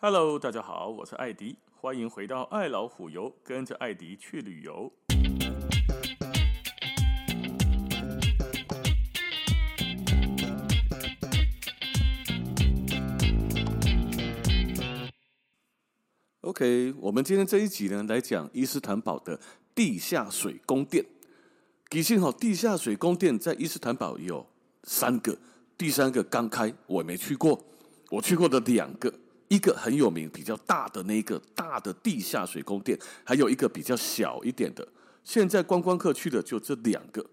[0.00, 4.92] Hello，大家好，我是艾迪，欢迎回到爱老虎游，跟着艾迪去旅游。
[16.42, 19.40] OK，我们今天这一集呢，来讲伊斯坦堡的
[19.74, 21.04] 地下水宫殿。
[21.90, 24.46] 其实哈，地下水宫殿在伊斯坦堡有
[24.84, 25.36] 三个，
[25.76, 27.64] 第三个刚开，我没去过。
[28.10, 29.12] 我去过的两个，
[29.48, 34.86] 一个很有名、比较大的那个大的地下水宫殿，还有一个比较小一点的。
[35.24, 37.24] 现在观光客去的就这两个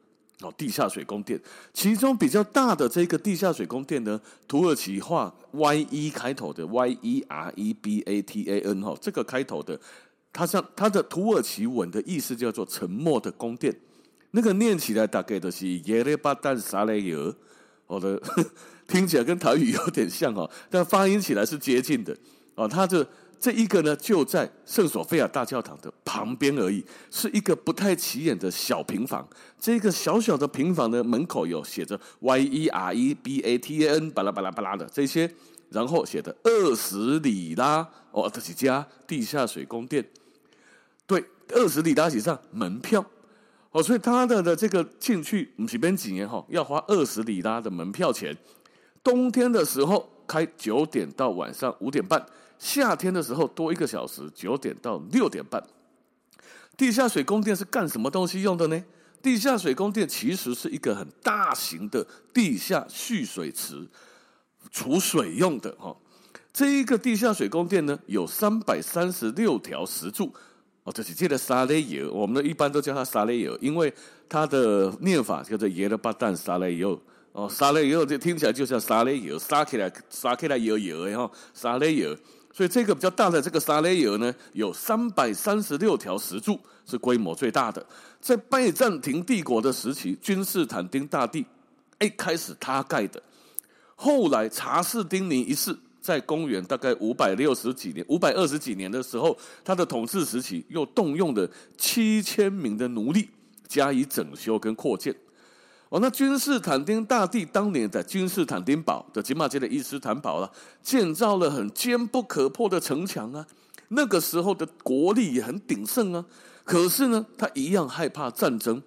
[0.41, 1.39] 哦，地下水宫殿。
[1.73, 9.79] 其中比较大的这个地下水宫殿呢，土耳其话 Y E 开头的 Y E R E B A T A N 哈，这个开头的，
[10.33, 13.73] 它像它的土耳其文的意思叫做沉默的宫殿，
[14.31, 17.33] 那个念起来大概都是耶勒巴丹萨雷尔，
[17.85, 18.21] 好的。
[18.87, 22.15] 听起来跟台语有点像哦，但发音起来是接近的
[22.53, 22.67] 哦。
[22.67, 23.03] 它的
[23.39, 29.27] 这一个呢，就在圣索菲亚大教堂的旁边而已，是一个不太起眼的小平房。
[29.59, 35.27] 这个小小的平房的门口有写着 Y E R E B A T A N 巴拉巴拉巴拉的这些，
[35.71, 40.05] 然后写的二十里拉哦，这几家地下水宫殿，
[41.07, 43.03] 对，二十里拉以上门票
[43.75, 48.33] 哦，所以它的的这个进去不是边几年哈，要花二十里拉的门票钱。
[49.03, 52.25] 冬天的时候开九点到晚上五点半，
[52.57, 55.61] 夏天的时候多一个小时，九点到六点半。
[56.77, 58.81] 地下水宫殿是干什么东西用的呢？
[59.21, 63.85] 地下水宫殿其实是一个很大型的地下蓄水池，
[64.71, 65.93] 储水用的哈。
[66.53, 70.33] 这一个地下水宫殿呢，有三百三十六条石柱
[70.85, 73.91] 哦，这是这个沙雷尤，我们呢一般都叫它沙雷尤，因为
[74.29, 76.97] 它的念法叫做耶勒巴旦沙雷尤。
[77.31, 82.15] 哦，沙雷油这听起来就像沙雷油，撒起来撒起来油油的哈，沙雷油。
[82.53, 87.85] 所以这个比较大的这个沙雷油呢，有三百三十六条石柱，是规模最大的。
[88.21, 91.45] 在拜占庭帝国的时期，君士坦丁大帝
[91.99, 93.21] 一开始他盖的，
[93.95, 101.49] 后来查士丁尼一世在公元大概五百六十几年、五百二十几年的时候，他的统治时期又动用了
[101.79, 103.27] 七千名的奴隶
[103.67, 105.11] 加以整修跟扩建。
[105.89, 110.51] 哦，那君士坦丁大帝当年在君士坦丁堡的金马街的伊斯坦堡了，
[110.83, 113.43] 建造了很坚不可破的城墙啊。
[113.87, 116.23] 那个时候的国力也很鼎盛啊。
[116.63, 118.79] 可是呢，他一样害怕战争，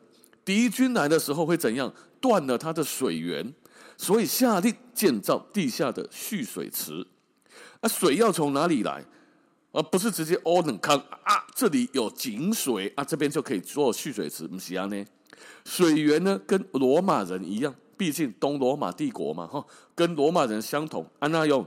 [0.44, 1.92] 敌军来的时候会怎样？
[2.20, 3.54] 断了他的水源，
[3.98, 7.06] 所以下令建造地下的蓄水池。
[7.80, 9.04] 啊，水要从哪里来？
[9.70, 15.04] 而不是直接欧冷康啊，这里有井水啊，这边就可以做蓄水池，不是啊呢？
[15.64, 19.64] 水源呢，跟罗马人一样，毕竟东罗马帝国嘛，哈，
[19.94, 21.06] 跟罗马人相同。
[21.18, 21.64] 安那用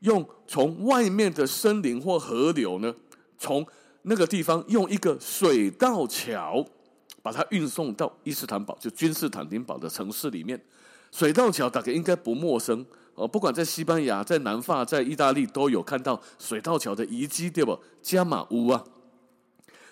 [0.00, 2.94] 用从外面的森林或河流呢，
[3.38, 3.66] 从
[4.02, 6.64] 那个地方用一个水道桥
[7.22, 10.62] 把它运送到伊斯坦堡，就君士坦丁堡的城市里面。
[11.10, 17.78] 水道桥大概应该不陌生哦，不管在西班牙、在南法、在意大利都有看到水道桥的遗迹，对不？
[18.02, 18.84] 加马乌啊。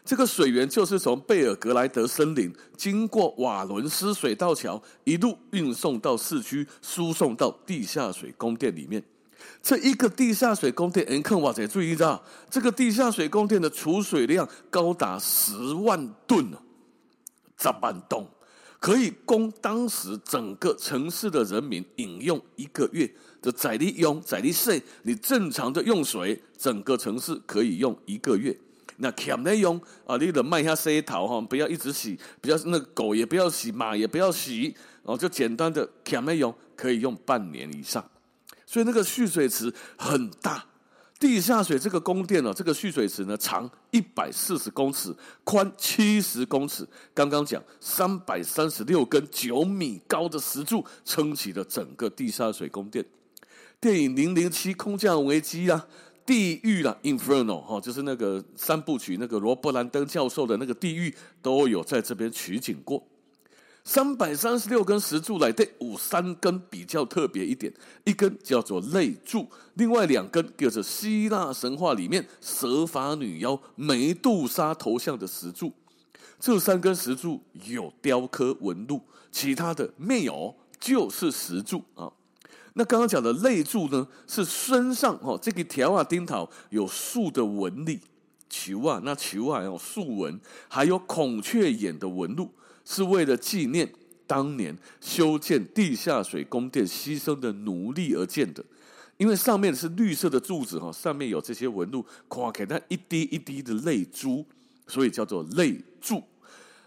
[0.05, 9.03] 这个水源就是从贝尔格莱德森林经过瓦伦斯水道桥，一路运送到市区，输送到地下水宫殿里面。
[9.61, 16.59] 这一个地下水宫殿，人看哇塞，注意到，这个地下水宫殿的储水量高达十万吨呢，
[17.59, 18.25] 十万吨，
[18.87, 23.13] 可以供当时整个城市的人民饮用一个月。
[23.43, 28.57] 就在你用，在你水，你正常的用水，整个城市可以用一个月。
[28.99, 29.77] 那欠内用
[30.07, 38.09] 啊，你得卖下洗头哈，不要一直洗，不要那个狗也不要洗，马也不要洗，哦，就简单的欠内用可以用半年以上。
[38.65, 40.65] 所以那个蓄水池很大，
[41.19, 46.87] 地下水这个宫殿哦，这个蓄水池呢，长一百四十公尺，宽七十公尺。
[47.15, 53.05] 刚刚讲三百三十六根九米高的石柱撑起了整个地下水宫殿。
[53.81, 55.87] 电影《零零七空降危机》啊。
[56.27, 63.01] 地狱啦，Inferno 哈，就是那个三部曲，那个罗伯·兰登教授的那个地狱都有在这边取景过。
[63.87, 67.73] 三百三十六根石柱来对，五三根比较特别一点，
[68.03, 75.73] 一根叫做泪柱，另外两根叫做希腊神话里面蛇发女妖梅杜莎头像的石柱。
[76.41, 79.01] 这三根石柱有雕刻纹路，
[79.31, 82.11] 其他的没有，就是石柱啊。
[82.75, 88.01] 那刚刚讲的泪柱呢，是身上哦，这个条啊钉头有树的纹理，
[88.51, 92.51] 球啊，那球啊有树纹，还有孔雀眼的纹路，
[92.87, 93.93] 是为了纪念
[94.27, 98.65] 当年修建地下水宫殿牺牲的奴隶而建的。
[99.19, 104.47] 因为上面是绿色的柱子哈，上面有这些纹路，夸开那一滴一滴的泪珠，
[104.87, 106.23] 所以叫做泪柱。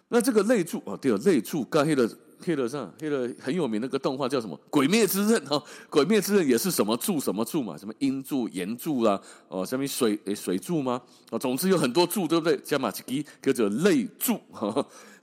[0.08, 2.10] 那这个泪柱啊，对了，泪柱刚才的。
[2.44, 5.56] 黑了上，黑了很有名那个动画叫什么《鬼灭之刃》哈，
[5.90, 11.02] 《鬼灭之刃》也是什么柱什么柱嘛，什么阴柱、炎柱啦，哦，什么水诶水柱吗？
[11.32, 12.58] 哦，总之有很多柱，对不对？
[12.58, 14.40] 加马吉基叫做泪柱，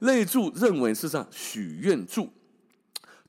[0.01, 2.29] 泪柱认为是啥许愿柱，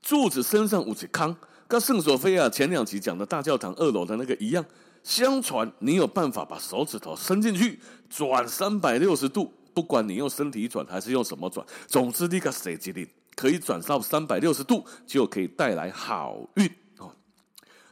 [0.02, 1.34] 柱子身上五吉康，
[1.66, 4.64] 跟圣索菲亚前两集讲的大教堂二楼的那个一样。
[5.04, 7.78] 相传你有办法把手指头伸进去
[8.10, 13.06] 转三百六十度，不管你用身体转还是用什么转，总之你个谁决定？
[13.38, 16.68] 可以转到三百六十度，就可以带来好运
[16.98, 17.08] 哦。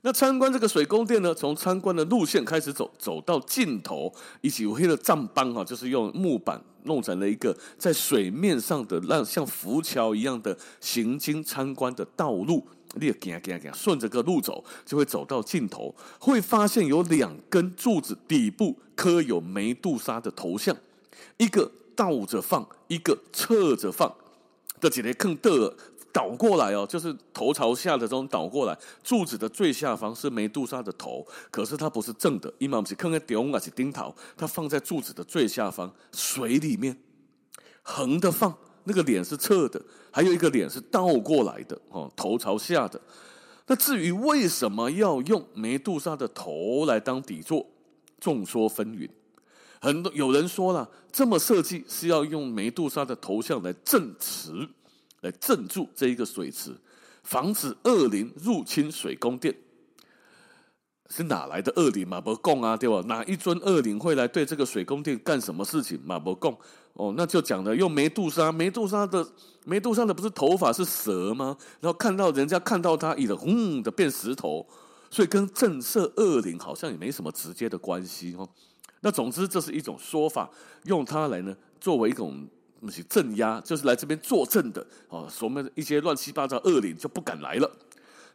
[0.02, 12.66] 那参观这个水宫殿呢，从参观的路线开始走，走到尽头，一起黑的帐帮啊，就是用木板弄成了一个在水面上的让像浮桥一样的行经参观的道路。
[12.94, 20.76] 你行行行，顺着个路走，就会走到尽头，会发现有两根柱子底部刻有梅杜莎的头像，
[21.36, 24.12] 一个倒着放，一个侧着放。
[24.80, 25.74] 这几类坑的
[26.12, 36.96] 倒过来哦，就是头朝下的这种倒过来，柱子的最下方是梅杜莎的头，可是它不是正的，因为我们是坑在顶还是钉头，它放在柱子的最下方水里面，
[37.82, 43.00] 横的放那个脸是侧的，还有一个脸是倒过来的哦，头朝下的。
[43.66, 47.66] 那至于为什么要用梅杜莎的头来当底座，
[48.20, 49.10] 众说纷纭。
[49.86, 54.50] 很多有人说了，这么设计是要用梅杜莎的头像来镇池，
[55.20, 56.76] 来镇住这一个水池，
[57.22, 59.54] 防止恶灵入侵水宫殿。
[61.08, 62.20] 是哪来的恶灵嘛？
[62.20, 63.00] 不供啊，对吧？
[63.06, 66.18] 哪一尊恶灵会来对这个水宫殿干什么事情嘛？
[66.18, 66.58] 不供
[66.94, 69.24] 哦，那就讲了，用梅杜莎，梅杜莎的
[69.64, 71.56] 梅杜莎的不是头发是蛇吗？
[71.78, 74.66] 然后看到人家看到他，一的轰的变石头，
[75.08, 78.48] 所以跟震慑恶灵好像也没什么直接的关系哦。
[79.00, 80.50] 那总之，这是一种说法，
[80.84, 82.46] 用它来呢作为一种
[82.80, 85.28] 那些镇压，就是来这边作证的哦。
[85.30, 87.70] 所谓一些乱七八糟恶灵就不敢来了。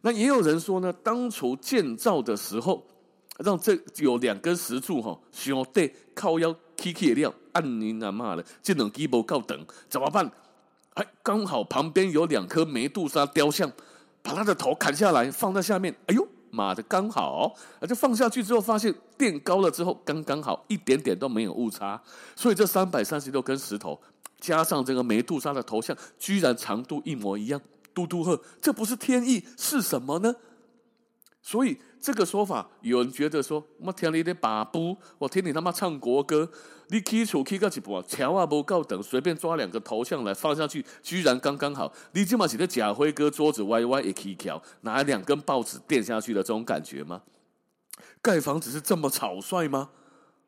[0.02, 2.86] 那也有人说呢，当初建造的时候，
[3.38, 10.30] 让这有两根石柱哈，兄弟靠腰起起料，按你那妈的，这两基不够等，怎么办？
[10.94, 13.70] 哎，刚好旁边有两颗梅杜莎雕像，
[14.22, 16.26] 把他的头砍下来放在下面，哎呦！
[16.52, 17.86] 码的，刚好啊！
[17.86, 22.00] 就放下去之后，发现垫高了之后，刚刚好，一点点都没有误差。
[22.36, 24.00] 所以这三百三十六根石头，
[24.38, 27.60] 加上这个梅杜莎的头像，居然长度一模一样。
[27.94, 30.34] 嘟嘟呵，这不是天意是什么呢？
[31.42, 36.48] 所以这个说法，有人觉得说，我听你的把布，我听你他妈唱国歌。
[36.88, 41.92] 你起厝起到一半，桥啊不够等，随便抓两个头像来放下去，居然刚刚好。
[42.12, 47.22] 你起码是在假辉哥桌子歪歪一起桥，拿两根报纸垫下去的这种感觉吗？
[48.20, 49.90] 盖房子是这么草率吗？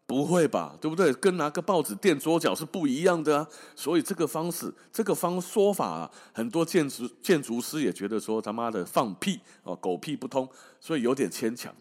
[0.07, 1.13] 不会吧，对不对？
[1.15, 3.49] 跟拿个报纸垫桌脚是不一样的啊。
[3.75, 10.49] 所以这个方式，这个方说法，很多建筑建筑师也觉得说他妈的放屁哦，狗屁不通，
[10.79, 11.75] 所以有点牵强。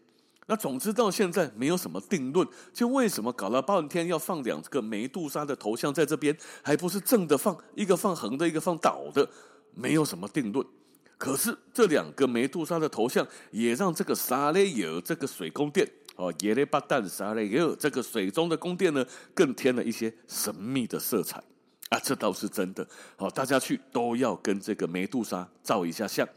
[0.48, 9.28] 那总之到现在没有什么定论，就为什么搞了半天要放两个梅杜莎的头像在这边，还不是正的放，一个放横的，一个放倒的，
[9.74, 10.66] 没有什么定论。
[11.18, 21.42] 可是这两个梅杜莎的头像也让这个沙雷尔这个水宫殿哦，耶雷巴旦沙雷尔这个水中的宫殿呢，更添了一些神秘的色彩
[21.90, 22.88] 啊，这倒是真的。
[23.16, 26.28] 好，大家去都要跟这个梅杜莎照一下相。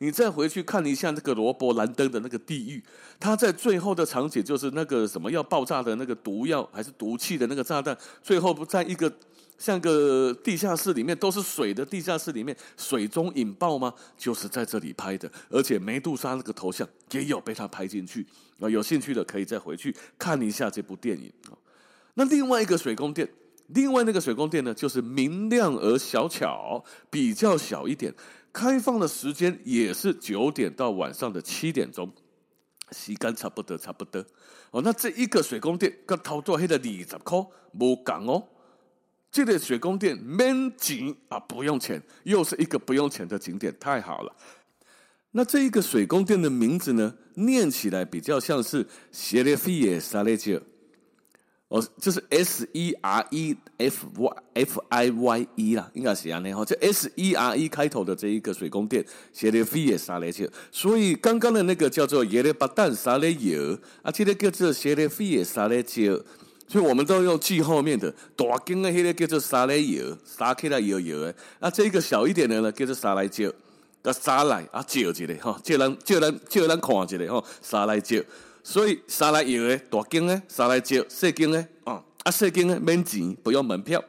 [0.00, 2.80] 你再回去看一下那个罗伯兰登的那个地狱，
[3.18, 9.12] 他在最后的场景就是那个什么要爆炸的那个毒药还是毒气的那个炸弹，最后不在一个
[9.58, 13.92] 像个地下室里面都是水的地下室里面水中引爆吗？
[14.16, 18.24] 就是在这里拍的，而且梅杜莎那个头像也有被他拍进去
[18.60, 18.70] 啊。
[18.70, 21.58] 有兴趣的可以再回去看一下这部电影啊。
[22.14, 23.28] 那另外一个水宫殿，
[23.68, 28.14] 另外那个水宫殿呢，就是明亮而小巧，比较小一点。
[28.52, 32.10] 开放的时间也是九点到晚上的七点钟，
[32.92, 34.24] 时间差不多，差不多。
[34.70, 37.38] 哦，那这一个水宫殿跟头多黑的二十块
[37.78, 38.42] 无讲哦。
[39.30, 44.32] 这个水宫殿免钱啊，不用钱，又是一个不用钱的景点，太好了。
[45.32, 50.62] 那这一个水宫殿的名字呢，念起来比较像是谢列菲耶萨列吉尔。
[51.68, 56.64] 哦，就是 S E R E F Y F I Y E 啦，应该是这样的哈。
[56.64, 59.04] 这 S E R E 开头的这一个水宫殿，
[59.34, 63.58] 写的飞也沙雷切，所以刚刚的那个叫做耶勒巴旦沙雷耶，
[64.00, 66.18] 啊，这个叫做写的飞也沙雷切，
[66.68, 73.50] 所以我们都用记后面的，大间的那个叫做沙雷耶，沙克拉耶耶，啊，这个小一点的呢叫做沙雷切，
[74.02, 78.24] 个沙来啊，借一个哈，借人借人借人看一个哈，沙来借。
[78.62, 84.04] 所以沙来有诶，大间诶，沙来借，小间诶，啊啊，小间诶，免钱，不用门票。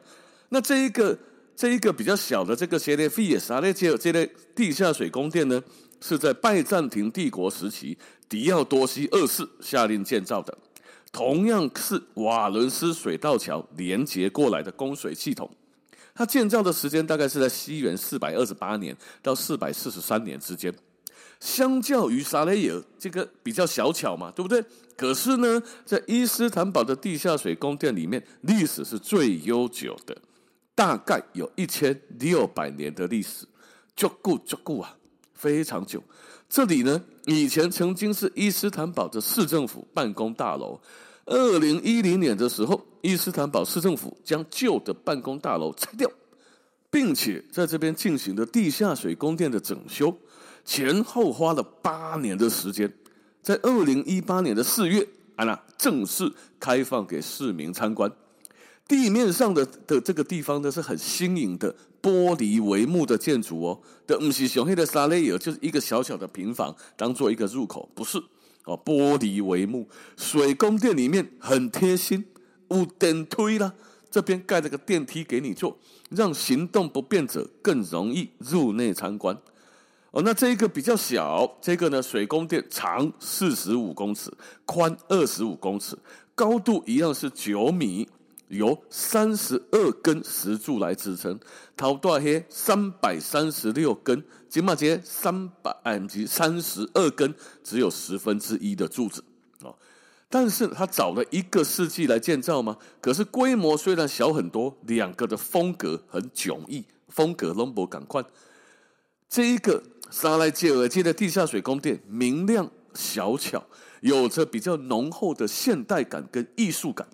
[0.50, 1.16] 那这一个
[1.56, 5.62] 这一个比较小的这个谢列费沙来借这类地下水宫殿呢，
[6.02, 7.96] 是在拜占庭帝国时期
[8.28, 10.58] 狄奥多西二世下令建造的，
[11.12, 15.50] 同样是瓦伦斯水道桥连接过来的供水系统。
[16.14, 20.72] 它建造的时间大概是在西元四百二十八年到四百四十三年之间。
[21.40, 24.62] 相较于萨雷尔这个比较小巧嘛，对不对？
[24.94, 30.14] 可是呢，在伊斯坦堡的地下水宫殿里面，历史是最悠久的，
[30.74, 33.46] 大概有一千六百年的历史，
[33.96, 34.94] 足够足够啊，
[35.32, 36.02] 非常久。
[36.50, 40.80] 这里呢，以前曾经是伊斯坦堡的市政府办公大楼。
[41.24, 46.10] 二零一零年的时候，伊斯坦堡市政府将旧的办公大楼拆掉，
[46.90, 50.12] 并且在这边进行了地下水宫殿的整修。
[50.64, 52.92] 前后花了八年的时间，
[53.40, 58.10] 在二零一八年的四月，啊，娜正式开放给市民参观。
[58.90, 63.80] 地面上的的这个地方呢，是很新颖的玻璃帷幕的建筑哦。
[64.04, 68.18] 的不是雄黑的沙雷尔，就是一个小小的平房，当做一个入口，不是
[68.64, 68.76] 哦。
[68.84, 72.24] 玻璃帷幕，水宫殿里面很贴心，
[72.68, 73.72] 有电梯啦，
[74.10, 75.78] 这边盖了个电梯给你坐，
[76.08, 79.38] 让行动不便者更容易入内参观。
[80.10, 84.32] 哦，那这一个比较小，这个呢，水宫殿长四十五公尺，
[84.64, 85.96] 宽二十五公尺，
[86.34, 88.08] 高度一样是九米，
[88.50, 91.40] 由三十二根石柱来支撑，
[91.76, 99.24] 头大黑三百三十六根，金马街三百 M 级三十二根，只有十分之一的柱子
[99.62, 99.74] 哦。
[100.28, 102.76] 但是他找了一个世纪来建造吗？
[103.00, 108.24] 可是规模虽然小很多，两个的风格很迥异，风格拢无同款，
[109.28, 109.82] 这一个。
[110.10, 113.64] 沙莱杰尔街的地下水宫殿明亮小巧，
[114.00, 117.06] 有着比较浓厚的现代感跟艺术感。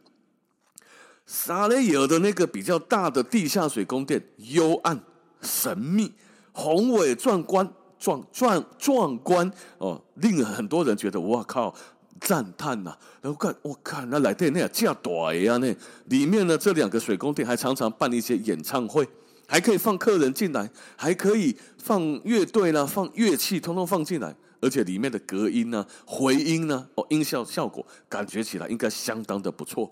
[1.26, 4.98] 沙雷尔的那个比较大的地下水宫殿，幽暗
[5.42, 6.12] 神秘、
[6.52, 7.68] 宏伟壮观、
[7.98, 11.74] 壮壮壮观哦，令很多人觉得哇靠
[12.20, 12.96] 赞叹呐！
[13.20, 19.06] 然后看我看那来电那样大呀那里面呢，这两个水宫殿还常常办一些演唱会。
[19.48, 29.88] 还可以放客人进来，还可以放乐队啦，放乐器，通通放进来，而且里面的隔音呢、回音呢、哦，音效效果感觉起来应该相当的不错。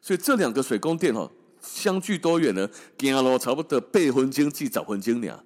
[0.00, 2.68] 所以这两个水宫殿哦，相距多远呢？
[2.96, 5.40] 走路差不多八分钟至十分钟呢。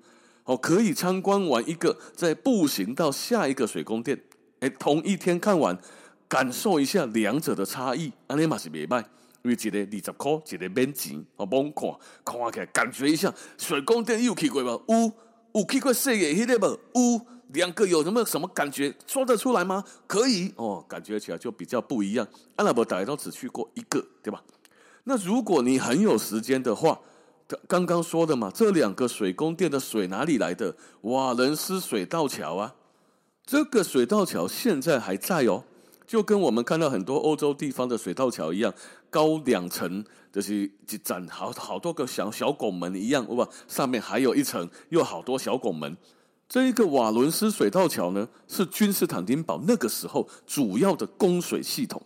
[0.44, 4.20] 哦，可以参观完一个，再步行到下一个水宫殿。
[4.60, 5.78] 哎，同一天看完，
[6.28, 9.04] 感受一下两者的差异，安尼嘛是袂歹。
[9.44, 11.90] 因为一个二十块，一个免钱，哦，帮看
[12.24, 14.78] 看起来，感觉一下水宫殿你有去过吗？
[14.88, 15.12] 有，
[15.60, 17.00] 有去过世界迄个无？
[17.02, 18.94] 有，两个有什么什么感觉？
[19.06, 19.84] 说得出来吗？
[20.06, 22.26] 可以哦，感觉起来就比较不一样。
[22.56, 24.42] 阿拉伯大家都只去过一个，对吧？
[25.04, 27.00] 那如果你很有时间的话，
[27.68, 30.74] 刚刚说的嘛，这两个水宫殿的水哪里来的？
[31.02, 32.74] 瓦伦斯水道桥啊，
[33.44, 35.64] 这个水道桥现在还在哦。
[36.06, 38.72] 就跟我们看到很多欧洲地方的水道桥一样，
[39.08, 45.96] 高两层，就是一盏好好多个小小拱门一样，哇，上面还有一层，又好多小拱门。
[46.52, 51.98] 这一个瓦伦斯水道桥呢，是君士坦丁堡那个时候主要的供水系统。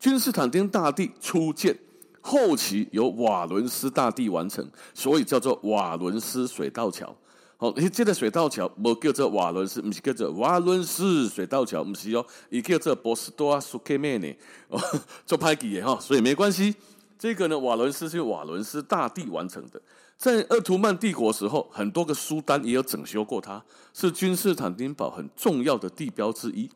[0.00, 1.78] 君士坦丁大帝初建，
[2.22, 7.14] 后期由瓦伦斯大帝完成，所以叫做瓦伦斯水道桥。
[7.58, 14.34] 哦，你这个水道桥不叫做瓦伦斯，不是叫做瓦伦斯水道桥，不是哦，也叫做波斯多阿苏克曼呢，
[15.26, 16.74] 做派记的哈，所以没关系。
[17.18, 19.80] 这个呢，瓦伦斯是瓦伦斯大帝完成的，
[20.22, 23.60] 在鄂图曼帝国时候，很多个苏丹也有整修过它，
[23.92, 26.70] 是君士坦丁堡很重要的地标之一。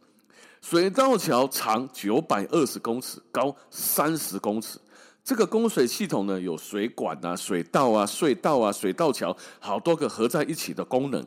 [0.60, 4.80] 水道桥长九百二十公尺，高三十公尺。
[5.22, 11.24] 这个供水系统呢，有水管啊、水道啊、隧道啊、水道桥，好多个合在一起的功能，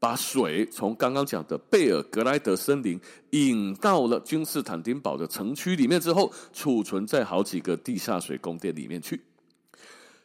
[0.00, 9.20] 把水从刚刚讲的贝尔格莱德森林引到了君士坦丁堡的城区里面之后，储存在好几个地下水宫殿里面去。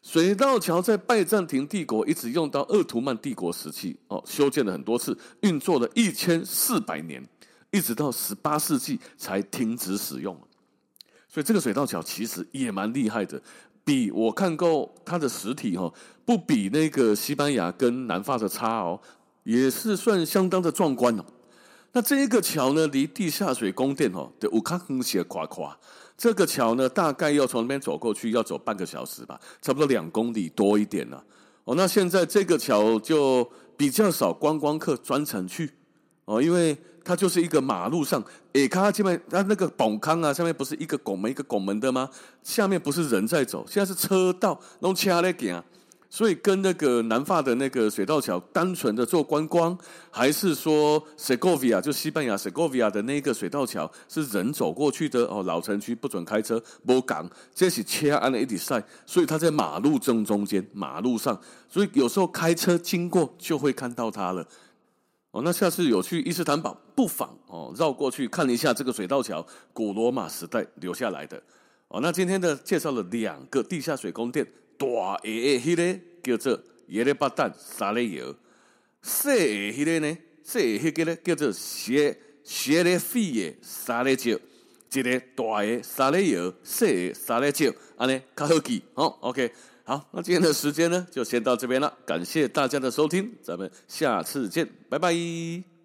[0.01, 7.23] 水道桥在拜占庭帝国一直用到鄂图曼帝国时期，哦，修建了很多次，运作了一千四百年，
[7.71, 10.35] 一直到十八世纪才停止使用。
[11.27, 13.39] 所以这个水道桥其实也蛮厉害的，
[13.83, 15.93] 比我看过它的实体哈，
[16.25, 18.99] 不比那个西班牙跟南法的差哦，
[19.43, 21.25] 也是算相当的壮观哦。
[21.91, 25.77] 那这一个桥呢，离地下水宫殿哦，的乌卡亨斜夸夸，
[26.19, 31.23] 这个桥呢，大概要从那边走过去要走半个小时吧，差不多两公里多一点了。
[31.63, 35.71] 哦，那现在这个桥就比较少观光客专程去
[36.25, 38.21] 哦，因为它就是一个马路上，
[38.51, 42.09] 诶，看它前面它那个拱康啊，上面不是一个拱门一个拱门的吗？
[42.43, 45.63] 下面不是人在走，现在是车道，弄车来行。
[46.11, 49.77] 所以跟那个南法的那个水道桥，单纯的做观光，
[50.09, 55.43] 还是说 Segovia 就西班牙 Segovia 的那个水道桥是人走过去的哦？
[55.43, 61.39] 老城区不准开车，没港，这是车安的一体赛，所以它在马路正中间，马路上，
[61.69, 64.43] 所以有时候开车经过就会看到它了。
[65.29, 71.39] 哦，那下次有去伊斯坦堡，不妨哦绕过去看一下这个水道桥，古罗马时代留下来的。
[71.89, 74.47] 哦，那今天的介绍了两个地下水宫殿。
[74.79, 74.87] 大
[75.21, 78.33] 个迄个叫做耶勒巴旦沙雷油，
[79.03, 84.31] 小个迄个呢，细个迄个呢叫做谢谢勒费的沙雷椒，
[84.93, 89.05] 一个大个沙雷油，小个沙雷椒，安尼较好记哦。
[89.19, 89.51] OK，
[89.83, 95.78] 好，那今天的时间呢就先到这边了，感谢大家的收听，咱们下次见，拜拜。